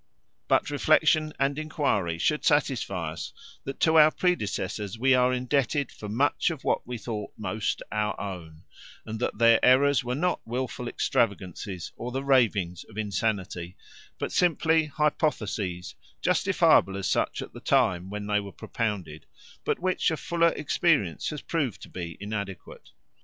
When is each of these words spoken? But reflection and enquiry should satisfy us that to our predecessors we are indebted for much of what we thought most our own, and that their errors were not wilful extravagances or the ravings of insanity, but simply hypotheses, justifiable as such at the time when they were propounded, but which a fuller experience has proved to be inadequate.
But 0.47 0.71
reflection 0.71 1.31
and 1.39 1.59
enquiry 1.59 2.17
should 2.17 2.43
satisfy 2.43 3.11
us 3.11 3.33
that 3.65 3.79
to 3.81 3.99
our 3.99 4.09
predecessors 4.09 4.97
we 4.97 5.13
are 5.13 5.31
indebted 5.31 5.91
for 5.91 6.09
much 6.09 6.49
of 6.49 6.63
what 6.63 6.87
we 6.87 6.97
thought 6.97 7.33
most 7.37 7.83
our 7.91 8.19
own, 8.19 8.63
and 9.05 9.19
that 9.19 9.37
their 9.37 9.63
errors 9.63 10.03
were 10.03 10.15
not 10.15 10.41
wilful 10.43 10.87
extravagances 10.87 11.91
or 11.97 12.11
the 12.11 12.23
ravings 12.23 12.83
of 12.85 12.97
insanity, 12.97 13.77
but 14.17 14.31
simply 14.31 14.85
hypotheses, 14.85 15.93
justifiable 16.19 16.97
as 16.97 17.07
such 17.07 17.43
at 17.43 17.53
the 17.53 17.59
time 17.61 18.09
when 18.09 18.25
they 18.25 18.39
were 18.39 18.51
propounded, 18.51 19.27
but 19.63 19.77
which 19.77 20.09
a 20.09 20.17
fuller 20.17 20.49
experience 20.55 21.29
has 21.29 21.43
proved 21.43 21.79
to 21.79 21.89
be 21.89 22.17
inadequate. 22.19 22.89